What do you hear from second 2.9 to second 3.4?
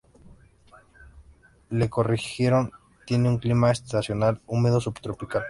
tiene un